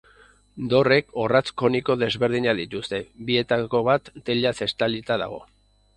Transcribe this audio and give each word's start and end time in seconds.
Dorreek 0.71 1.11
orratz 1.23 1.43
koniko 1.63 1.97
desberdinak 2.05 2.59
dituzte, 2.61 3.03
bietako 3.29 3.83
bat 3.91 4.11
teilaz 4.31 4.55
estalia 4.69 5.23
dago. 5.25 5.43